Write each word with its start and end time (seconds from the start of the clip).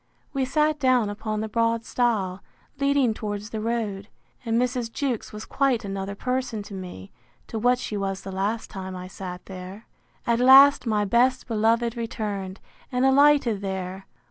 We 0.33 0.45
sat 0.45 0.79
down 0.79 1.11
upon 1.11 1.41
the 1.41 1.47
broad 1.47 1.85
stile, 1.85 2.41
leading 2.79 3.13
towards 3.13 3.51
the 3.51 3.61
road; 3.61 4.07
and 4.43 4.59
Mrs. 4.59 4.91
Jewkes 4.91 5.31
was 5.31 5.45
quite 5.45 5.85
another 5.85 6.15
person 6.15 6.63
to 6.63 6.73
me, 6.73 7.11
to 7.45 7.59
what 7.59 7.77
she 7.77 7.95
was 7.95 8.21
the 8.23 8.31
last 8.31 8.71
time 8.71 8.95
I 8.95 9.07
sat 9.07 9.45
there. 9.45 9.85
At 10.25 10.39
last 10.39 10.87
my 10.87 11.05
best 11.05 11.45
beloved 11.45 11.95
returned, 11.95 12.59
and 12.91 13.05
alighted 13.05 13.61
there. 13.61 14.07